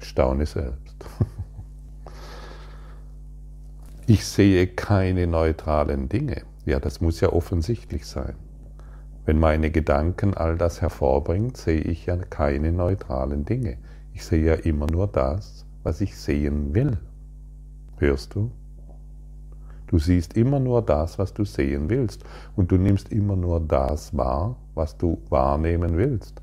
Staune 0.00 0.46
selbst. 0.46 1.04
Ich 4.08 4.24
sehe 4.24 4.68
keine 4.68 5.26
neutralen 5.26 6.08
Dinge. 6.08 6.42
Ja, 6.64 6.78
das 6.78 7.00
muss 7.00 7.20
ja 7.20 7.32
offensichtlich 7.32 8.06
sein. 8.06 8.36
Wenn 9.24 9.40
meine 9.40 9.72
Gedanken 9.72 10.34
all 10.34 10.56
das 10.56 10.80
hervorbringen, 10.80 11.56
sehe 11.56 11.80
ich 11.80 12.06
ja 12.06 12.16
keine 12.16 12.70
neutralen 12.70 13.44
Dinge. 13.44 13.78
Ich 14.12 14.24
sehe 14.24 14.44
ja 14.44 14.54
immer 14.54 14.86
nur 14.86 15.08
das, 15.08 15.66
was 15.82 16.00
ich 16.00 16.16
sehen 16.16 16.72
will. 16.72 16.98
Hörst 17.98 18.36
du? 18.36 18.52
Du 19.86 19.98
siehst 19.98 20.36
immer 20.36 20.58
nur 20.58 20.82
das, 20.82 21.18
was 21.18 21.32
du 21.32 21.44
sehen 21.44 21.88
willst. 21.90 22.24
Und 22.56 22.70
du 22.70 22.76
nimmst 22.76 23.12
immer 23.12 23.36
nur 23.36 23.60
das 23.60 24.16
wahr, 24.16 24.56
was 24.74 24.96
du 24.96 25.22
wahrnehmen 25.28 25.96
willst. 25.96 26.42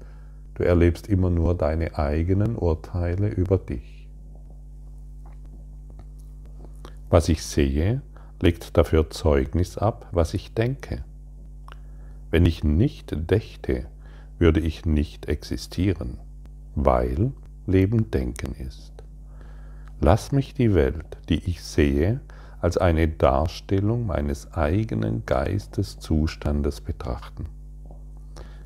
Du 0.55 0.63
erlebst 0.63 1.07
immer 1.07 1.29
nur 1.29 1.55
deine 1.55 1.97
eigenen 1.97 2.55
Urteile 2.55 3.27
über 3.27 3.57
dich. 3.57 4.07
Was 7.09 7.29
ich 7.29 7.43
sehe, 7.43 8.01
legt 8.41 8.77
dafür 8.77 9.09
Zeugnis 9.09 9.77
ab, 9.77 10.07
was 10.11 10.33
ich 10.33 10.53
denke. 10.53 11.03
Wenn 12.31 12.45
ich 12.45 12.63
nicht 12.63 13.15
dächte, 13.29 13.85
würde 14.39 14.59
ich 14.59 14.85
nicht 14.85 15.27
existieren, 15.27 16.17
weil 16.75 17.31
Leben 17.67 18.09
Denken 18.09 18.55
ist. 18.55 18.91
Lass 20.01 20.31
mich 20.31 20.53
die 20.53 20.73
Welt, 20.73 21.17
die 21.29 21.43
ich 21.45 21.63
sehe, 21.63 22.19
als 22.63 22.77
eine 22.77 23.07
Darstellung 23.07 24.07
meines 24.07 24.53
eigenen 24.53 25.25
Geisteszustandes 25.25 26.81
betrachten. 26.81 27.45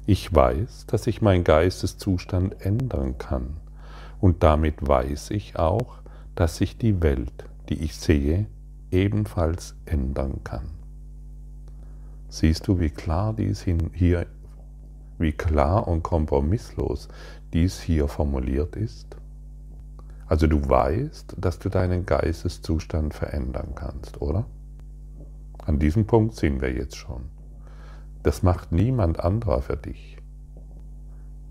Ich 0.05 0.33
weiß, 0.33 0.85
dass 0.85 1.07
ich 1.07 1.21
meinen 1.21 1.43
Geisteszustand 1.43 2.65
ändern 2.65 3.17
kann 3.17 3.57
und 4.21 4.43
damit 4.43 4.87
weiß 4.87 5.31
ich 5.31 5.57
auch, 5.57 5.97
dass 6.35 6.57
sich 6.57 6.77
die 6.77 7.01
Welt 7.01 7.47
die 7.69 7.83
ich 7.83 7.95
sehe, 7.95 8.45
ebenfalls 8.91 9.75
ändern 9.85 10.39
kann. 10.43 10.69
Siehst 12.29 12.67
du, 12.67 12.79
wie 12.79 12.89
klar 12.89 13.33
dies 13.33 13.65
hier, 13.93 14.25
wie 15.17 15.31
klar 15.31 15.87
und 15.87 16.03
kompromisslos 16.03 17.07
dies 17.53 17.79
hier 17.79 18.07
formuliert 18.07 18.75
ist? 18.75 19.17
Also 20.27 20.47
du 20.47 20.67
weißt, 20.67 21.35
dass 21.37 21.59
du 21.59 21.69
deinen 21.69 22.05
Geisteszustand 22.05 23.13
verändern 23.13 23.73
kannst, 23.75 24.21
oder? 24.21 24.45
An 25.65 25.79
diesem 25.79 26.05
Punkt 26.05 26.35
sind 26.35 26.61
wir 26.61 26.73
jetzt 26.73 26.97
schon. 26.97 27.29
Das 28.23 28.43
macht 28.43 28.71
niemand 28.71 29.19
anderer 29.21 29.61
für 29.61 29.77
dich. 29.77 30.17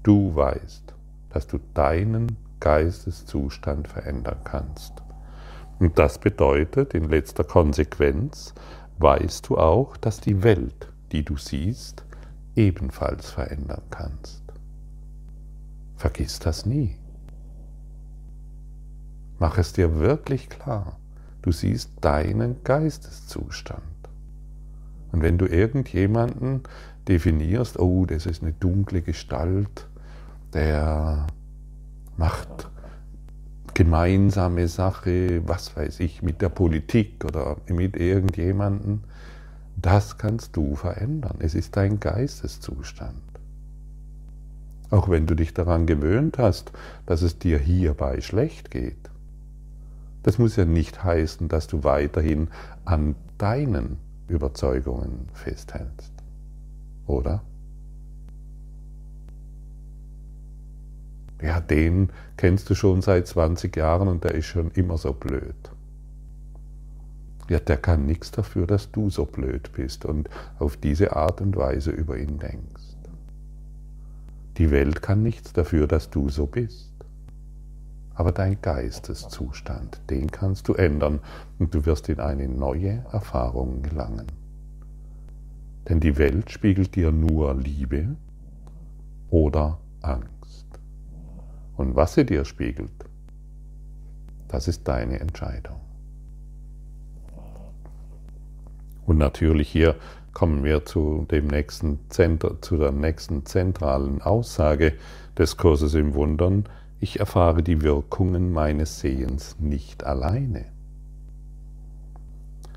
Du 0.03 0.35
weißt, 0.35 0.95
dass 1.31 1.47
du 1.47 1.59
deinen 1.75 2.37
Geisteszustand 2.61 3.89
verändern 3.89 4.41
kannst. 4.45 4.93
Und 5.79 5.99
das 5.99 6.19
bedeutet, 6.19 6.95
in 6.95 7.05
letzter 7.05 7.45
Konsequenz, 7.45 8.55
weißt 8.99 9.49
du 9.49 9.59
auch, 9.59 9.97
dass 9.97 10.21
die 10.21 10.43
Welt, 10.43 10.93
die 11.12 11.25
du 11.25 11.37
siehst, 11.37 12.05
ebenfalls 12.55 13.31
verändern 13.31 13.83
kannst. 13.91 14.43
Vergiss 15.97 16.39
das 16.39 16.67
nie. 16.67 16.97
Mach 19.38 19.59
es 19.59 19.72
dir 19.72 19.99
wirklich 19.99 20.49
klar. 20.49 20.99
Du 21.42 21.53
siehst 21.53 21.90
deinen 22.01 22.62
Geisteszustand. 22.64 23.83
Und 25.12 25.22
wenn 25.22 25.38
du 25.38 25.46
irgendjemanden 25.46 26.62
definierst, 27.09 27.79
oh, 27.79 28.07
das 28.07 28.27
ist 28.27 28.42
eine 28.42 28.53
dunkle 28.53 29.03
Gestalt, 29.03 29.87
der 30.53 31.27
macht 32.16 32.68
gemeinsame 33.75 34.68
Sache, 34.68 35.46
was 35.46 35.77
weiß 35.77 36.01
ich, 36.01 36.22
mit 36.22 36.40
der 36.40 36.49
Politik 36.49 37.25
oder 37.25 37.59
mit 37.68 37.96
irgendjemandem, 37.96 39.01
das 39.77 40.16
kannst 40.16 40.57
du 40.57 40.75
verändern. 40.75 41.37
Es 41.40 41.55
ist 41.55 41.77
dein 41.77 42.01
Geisteszustand. 42.01 43.20
Auch 44.90 45.11
wenn 45.11 45.27
du 45.27 45.35
dich 45.35 45.53
daran 45.53 45.87
gewöhnt 45.87 46.38
hast, 46.38 46.72
dass 47.05 47.22
es 47.22 47.38
dir 47.38 47.59
hierbei 47.59 48.20
schlecht 48.22 48.70
geht. 48.70 49.11
Das 50.27 50.39
muss 50.39 50.57
ja 50.57 50.67
nicht 50.67 51.03
heißen, 51.03 51.49
dass 51.49 51.69
du 51.69 51.85
weiterhin 51.85 52.49
an 52.85 53.15
deinen 53.39 53.97
Überzeugungen 54.29 55.29
festhältst. 55.33 56.12
Oder? 57.07 57.43
ja, 61.43 61.61
den 61.61 62.11
kennst 62.37 62.71
du 62.71 62.75
schon 62.75 63.03
seit 63.03 63.27
20 63.27 63.77
Jahren 63.77 64.09
und 64.09 64.25
der 64.25 64.35
ist 64.35 64.47
schon 64.47 64.71
immer 64.73 64.99
so 64.99 65.12
blöd. 65.12 65.55
Ja, 67.49 67.61
der 67.61 67.77
kann 67.77 68.07
nichts 68.07 68.31
dafür, 68.31 68.67
dass 68.67 68.91
du 68.91 69.11
so 69.11 69.25
blöd 69.25 69.71
bist 69.73 70.05
und 70.05 70.29
auf 70.59 70.77
diese 70.77 71.15
Art 71.15 71.41
und 71.41 71.57
Weise 71.57 71.91
über 71.91 72.19
ihn 72.19 72.39
denkst. 72.39 72.83
Die 74.57 74.71
Welt 74.71 75.03
kann 75.03 75.23
nichts 75.23 75.53
dafür, 75.53 75.87
dass 75.87 76.11
du 76.11 76.29
so 76.31 76.47
bist. 76.47 76.96
Aber 78.17 78.33
dein 78.33 78.61
Geisteszustand, 78.63 80.01
den 80.11 80.31
kannst 80.31 80.69
du 80.69 80.75
ändern 80.75 81.21
und 81.59 81.75
du 81.75 81.85
wirst 81.85 82.09
in 82.09 82.19
eine 82.19 82.49
neue 82.49 83.05
Erfahrung 83.13 83.83
gelangen. 83.83 84.27
Denn 85.89 86.01
die 86.01 86.17
Welt 86.17 86.51
spiegelt 86.51 86.97
dir 86.97 87.13
nur 87.13 87.55
Liebe 87.55 88.17
oder 89.29 89.79
Angst. 90.01 90.67
Und 91.77 91.95
was 91.95 92.15
sie 92.15 92.25
dir 92.25 92.45
spiegelt, 92.47 93.05
das 94.49 94.67
ist 94.67 94.89
deine 94.89 95.21
Entscheidung. 95.21 95.77
Und 99.05 99.19
natürlich 99.19 99.69
hier 99.69 99.95
kommen 100.33 100.65
wir 100.65 100.85
zu, 100.85 101.27
dem 101.31 101.47
nächsten 101.47 102.01
Zentr, 102.09 102.61
zu 102.61 102.77
der 102.77 102.93
nächsten 102.93 103.47
zentralen 103.47 104.21
Aussage 104.23 104.95
des 105.39 105.57
Kurses 105.57 105.95
im 105.95 106.15
Wundern. 106.15 106.65
Ich 106.99 107.21
erfahre 107.21 107.63
die 107.63 107.83
Wirkungen 107.83 108.53
meines 108.53 109.01
Sehens 109.01 109.57
nicht 109.59 110.05
alleine. 110.05 110.65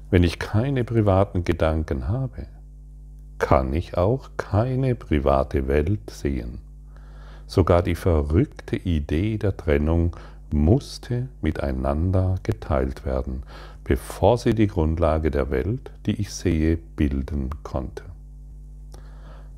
Wenn 0.10 0.24
ich 0.24 0.40
keine 0.40 0.84
privaten 0.84 1.44
Gedanken 1.44 2.08
habe, 2.08 2.48
kann 3.38 3.74
ich 3.74 3.98
auch 3.98 4.32
keine 4.38 4.96
private 4.96 5.68
Welt 5.68 6.10
sehen. 6.10 6.60
Sogar 7.48 7.82
die 7.82 7.96
verrückte 7.96 8.76
Idee 8.76 9.38
der 9.38 9.56
Trennung 9.56 10.16
musste 10.52 11.30
miteinander 11.42 12.36
geteilt 12.44 13.06
werden, 13.06 13.44
bevor 13.84 14.38
sie 14.38 14.54
die 14.54 14.68
Grundlage 14.68 15.32
der 15.32 15.50
Welt, 15.50 15.92
die 16.06 16.20
ich 16.20 16.34
sehe, 16.34 16.78
bilden 16.78 17.50
konnte. 17.64 18.04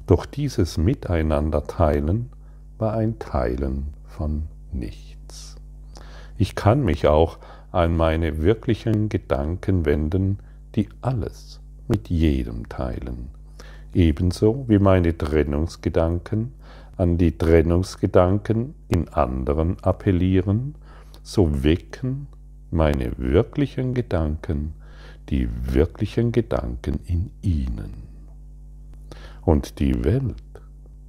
Doch 0.06 0.26
dieses 0.26 0.78
Miteinander 0.78 1.66
teilen 1.66 2.30
war 2.78 2.94
ein 2.94 3.20
Teilen 3.20 3.94
von 4.08 4.48
nichts. 4.74 5.56
Ich 6.38 6.56
kann 6.56 6.84
mich 6.84 7.08
auch 7.08 7.38
an 7.72 7.96
meine 7.96 8.42
wirklichen 8.42 9.10
Gedanken 9.10 9.86
wenden, 9.86 10.40
die 10.76 10.90
alles 11.02 11.60
mit 11.88 12.10
jedem 12.10 12.70
teilen, 12.70 13.30
ebenso 13.94 14.66
wie 14.68 14.80
meine 14.80 15.18
Trennungsgedanken 15.18 16.54
an 16.98 17.18
die 17.18 17.38
Trennungsgedanken 17.38 18.76
in 18.88 19.10
anderen 19.10 19.80
appellieren, 19.82 20.76
so 21.24 21.64
wecken 21.64 22.28
meine 22.70 23.12
wirklichen 23.18 23.94
Gedanken 23.94 24.74
die 25.30 25.48
wirklichen 25.74 26.32
Gedanken 26.32 27.00
in 27.06 27.32
ihnen. 27.42 27.94
Und 29.44 29.80
die 29.80 30.04
Welt, 30.04 30.36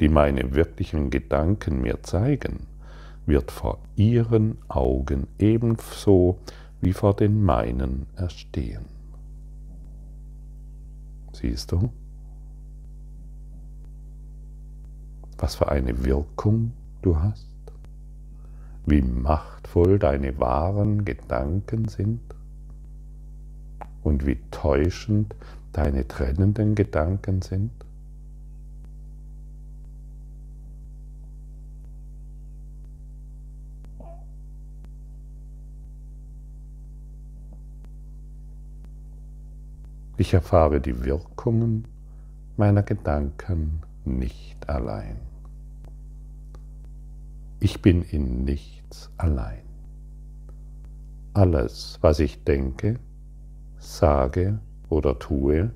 die 0.01 0.09
meine 0.09 0.55
wirklichen 0.55 1.11
Gedanken 1.11 1.83
mir 1.83 2.03
zeigen, 2.03 2.67
wird 3.27 3.51
vor 3.51 3.79
ihren 3.97 4.59
Augen 4.69 5.27
ebenso 5.39 6.39
wie 6.81 6.93
vor 6.93 7.15
den 7.15 7.43
meinen 7.43 8.07
erstehen. 8.17 8.85
Siehst 11.33 11.73
du? 11.73 11.91
Was 15.39 15.55
für 15.55 15.69
eine 15.69 16.05
Wirkung 16.05 16.73
du 17.03 17.19
hast? 17.19 17.47
Wie 18.87 19.03
machtvoll 19.03 19.99
deine 19.99 20.39
wahren 20.39 21.05
Gedanken 21.05 21.89
sind? 21.89 22.21
Und 24.03 24.27
wie 24.27 24.39
täuschend 24.51 25.35
deine 25.73 26.07
trennenden 26.07 26.75
Gedanken 26.75 27.43
sind? 27.43 27.71
Ich 40.17 40.35
erfahre 40.35 40.81
die 40.81 41.05
Wirkungen 41.05 41.89
meiner 42.57 42.83
Gedanken 42.83 43.83
nicht 44.05 44.69
allein. 44.69 45.17
Ich 47.61 47.81
bin 47.81 48.03
in 48.03 48.45
nichts 48.45 49.11
allein. 49.17 49.63
Alles, 51.33 51.99
was 52.03 52.19
ich 52.19 52.45
denke, 52.45 52.99
sage 53.79 54.59
oder 54.91 55.19
tue, 55.19 55.73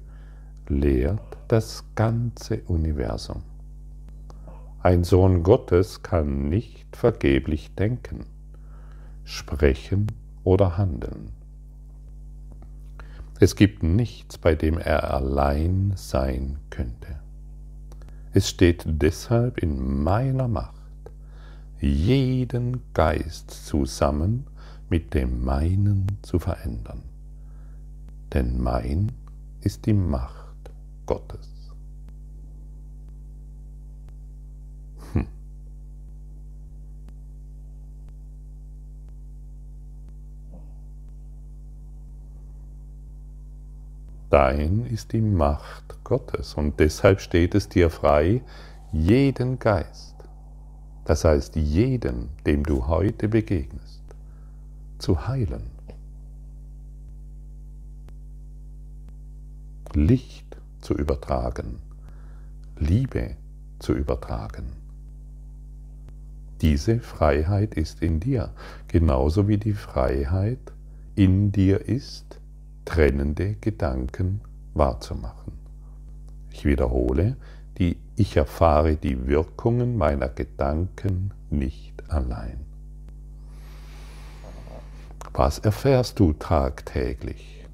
lehrt 0.69 1.39
das 1.49 1.85
ganze 1.95 2.63
Universum. 2.65 3.43
Ein 4.83 5.03
Sohn 5.03 5.43
Gottes 5.43 6.03
kann 6.03 6.49
nicht 6.49 6.95
vergeblich 6.95 7.75
denken, 7.75 8.27
sprechen 9.25 10.13
oder 10.45 10.77
handeln. 10.77 11.36
Es 13.39 13.55
gibt 13.55 13.83
nichts, 13.83 14.39
bei 14.39 14.55
dem 14.55 14.79
er 14.79 15.13
allein 15.13 15.93
sein 15.97 16.59
könnte. 16.71 17.21
Es 18.33 18.49
steht 18.49 18.85
deshalb 18.87 19.59
in 19.59 20.03
meiner 20.03 20.49
Macht, 20.49 20.75
jeden 21.81 22.81
Geist 22.95 23.51
zusammen 23.51 24.47
mit 24.89 25.13
dem 25.15 25.45
meinen 25.45 26.07
zu 26.23 26.39
verändern. 26.39 27.03
Denn 28.33 28.63
mein 28.63 29.13
ist 29.61 29.87
die 29.87 29.93
Macht 29.93 30.71
Gottes. 31.05 31.56
Dein 44.31 44.87
ist 44.87 45.13
die 45.13 45.21
Macht 45.21 46.03
Gottes 46.03 46.55
und 46.55 46.81
deshalb 46.81 47.21
steht 47.21 47.55
es 47.55 47.69
dir 47.69 47.91
frei, 47.91 48.43
jeden 48.93 49.59
Geist, 49.59 50.17
das 51.05 51.25
heißt 51.25 51.55
jeden, 51.55 52.31
dem 52.45 52.65
du 52.65 52.87
heute 52.89 53.29
begegnest, 53.29 54.03
zu 54.99 55.29
heilen. 55.29 55.71
Licht 59.95 60.57
zu 60.81 60.95
übertragen, 60.95 61.79
Liebe 62.79 63.37
zu 63.79 63.95
übertragen. 63.95 64.73
Diese 66.61 66.99
Freiheit 67.01 67.75
ist 67.75 68.03
in 68.03 68.19
dir, 68.19 68.51
genauso 68.89 69.47
wie 69.47 69.59
die 69.59 69.75
Freiheit 69.75 70.73
in 71.15 71.53
dir 71.53 71.87
ist, 71.89 72.26
trennende 72.87 73.57
Gedanken 73.57 74.41
wahrzumachen. 74.73 75.53
Ich 76.51 76.65
wiederhole, 76.65 77.37
die, 77.77 77.99
ich 78.17 78.39
erfahre 78.39 78.97
die 78.97 79.27
Wirkungen 79.27 79.99
meiner 79.99 80.31
Gedanken 80.31 81.35
nicht 81.51 82.11
allein. 82.11 82.61
Was 85.35 85.59
erfährst 85.59 86.19
du 86.19 86.33
tagtäglich? 86.33 87.67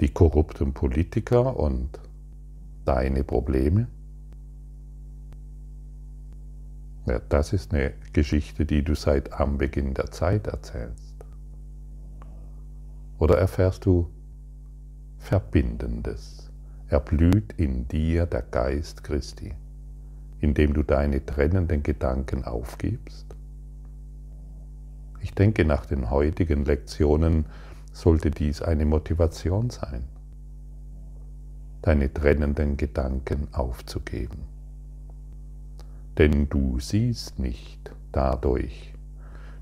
Die 0.00 0.10
korrupten 0.10 0.74
Politiker 0.74 1.58
und 1.58 1.98
deine 2.84 3.24
Probleme? 3.24 3.86
Ja, 7.06 7.18
das 7.30 7.54
ist 7.54 7.72
eine 7.72 7.94
Geschichte, 8.12 8.66
die 8.66 8.82
du 8.82 8.94
seit 8.94 9.32
Anbeginn 9.32 9.94
der 9.94 10.10
Zeit 10.10 10.48
erzählst. 10.48 11.09
Oder 13.20 13.36
erfährst 13.36 13.84
du 13.84 14.10
Verbindendes? 15.18 16.50
Erblüht 16.88 17.52
in 17.58 17.86
dir 17.86 18.24
der 18.24 18.40
Geist 18.42 19.04
Christi, 19.04 19.52
indem 20.40 20.72
du 20.72 20.82
deine 20.82 21.24
trennenden 21.24 21.82
Gedanken 21.82 22.44
aufgibst? 22.44 23.26
Ich 25.20 25.34
denke, 25.34 25.66
nach 25.66 25.84
den 25.84 26.08
heutigen 26.10 26.64
Lektionen 26.64 27.44
sollte 27.92 28.30
dies 28.30 28.62
eine 28.62 28.86
Motivation 28.86 29.68
sein, 29.68 30.04
deine 31.82 32.12
trennenden 32.12 32.78
Gedanken 32.78 33.48
aufzugeben. 33.52 34.46
Denn 36.16 36.48
du 36.48 36.80
siehst 36.80 37.38
nicht 37.38 37.92
dadurch, 38.12 38.94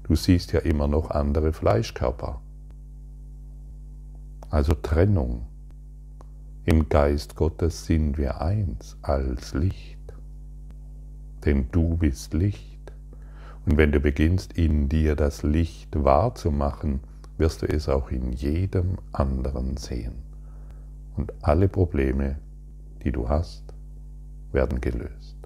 du 0.04 0.14
siehst 0.14 0.52
ja 0.52 0.60
immer 0.60 0.86
noch 0.86 1.10
andere 1.10 1.52
Fleischkörper 1.52 2.40
also 4.50 4.74
Trennung. 4.74 5.46
Im 6.64 6.88
Geist 6.88 7.36
Gottes 7.36 7.86
sind 7.86 8.18
wir 8.18 8.40
eins 8.40 8.96
als 9.02 9.54
Licht. 9.54 9.98
Denn 11.44 11.68
du 11.70 11.96
bist 11.96 12.34
Licht. 12.34 12.92
Und 13.64 13.76
wenn 13.76 13.92
du 13.92 14.00
beginnst, 14.00 14.54
in 14.54 14.88
dir 14.88 15.14
das 15.14 15.42
Licht 15.42 16.02
wahrzumachen, 16.02 17.00
wirst 17.36 17.62
du 17.62 17.66
es 17.66 17.88
auch 17.88 18.10
in 18.10 18.32
jedem 18.32 18.98
anderen 19.12 19.76
sehen. 19.76 20.14
Und 21.16 21.32
alle 21.42 21.68
Probleme, 21.68 22.38
die 23.02 23.12
du 23.12 23.28
hast, 23.28 23.64
werden 24.52 24.80
gelöst. 24.80 25.36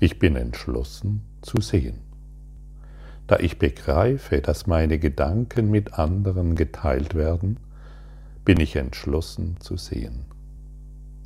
Ich 0.00 0.18
bin 0.18 0.36
entschlossen 0.36 1.22
zu 1.40 1.60
sehen 1.60 2.03
da 3.26 3.38
ich 3.38 3.58
begreife, 3.58 4.40
dass 4.40 4.66
meine 4.66 4.98
Gedanken 4.98 5.70
mit 5.70 5.94
anderen 5.98 6.56
geteilt 6.56 7.14
werden, 7.14 7.58
bin 8.44 8.60
ich 8.60 8.76
entschlossen 8.76 9.56
zu 9.60 9.76
sehen. 9.76 10.26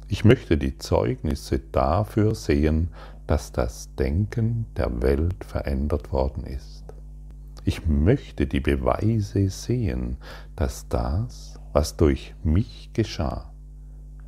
Ich 0.06 0.24
möchte 0.24 0.56
die 0.56 0.78
Zeugnisse 0.78 1.58
dafür 1.58 2.34
sehen, 2.34 2.88
dass 3.26 3.52
das 3.52 3.94
Denken 3.96 4.66
der 4.76 5.02
Welt 5.02 5.44
verändert 5.44 6.12
worden 6.12 6.44
ist. 6.44 6.84
Ich 7.64 7.86
möchte 7.86 8.46
die 8.46 8.60
Beweise 8.60 9.50
sehen, 9.50 10.16
dass 10.56 10.88
das, 10.88 11.60
was 11.72 11.96
durch 11.96 12.34
mich 12.42 12.90
geschah, 12.94 13.52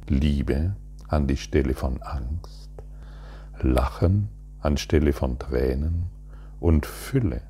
Liebe 0.08 0.76
an 1.08 1.26
die 1.26 1.38
Stelle 1.38 1.74
von 1.74 2.02
Angst, 2.02 2.70
Lachen 3.62 4.28
anstelle 4.60 5.12
von 5.12 5.38
Tränen 5.38 6.06
und 6.58 6.84
Fülle 6.84 7.40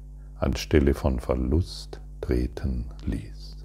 anstelle 0.41 0.95
von 0.95 1.21
Verlust 1.21 2.01
treten 2.21 2.87
ließ. 3.05 3.57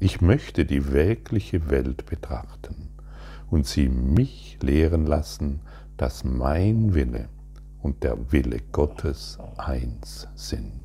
Ich 0.00 0.20
möchte 0.20 0.64
die 0.64 0.92
wirkliche 0.92 1.70
Welt 1.70 2.06
betrachten 2.06 2.90
und 3.50 3.66
sie 3.66 3.88
mich 3.88 4.58
lehren 4.62 5.06
lassen, 5.06 5.60
dass 5.96 6.24
mein 6.24 6.94
Wille 6.94 7.28
und 7.82 8.02
der 8.02 8.32
Wille 8.32 8.60
Gottes 8.72 9.38
eins 9.56 10.28
sind. 10.34 10.80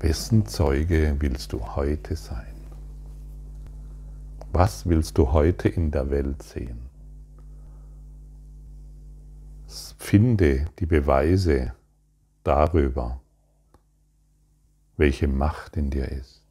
Wessen 0.00 0.46
Zeuge 0.46 1.16
willst 1.18 1.52
du 1.52 1.76
heute 1.76 2.16
sein? 2.16 2.54
Was 4.52 4.86
willst 4.86 5.18
du 5.18 5.32
heute 5.32 5.68
in 5.68 5.90
der 5.90 6.10
Welt 6.10 6.42
sehen? 6.42 6.78
Finde 9.98 10.66
die 10.78 10.86
Beweise 10.86 11.72
darüber, 12.44 13.20
welche 14.96 15.28
Macht 15.28 15.76
in 15.76 15.90
dir 15.90 16.08
ist. 16.08 16.42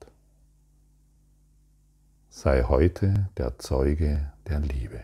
Sei 2.29 2.63
heute 2.63 3.29
der 3.37 3.57
Zeuge 3.59 4.33
der 4.47 4.59
Liebe. 4.59 5.03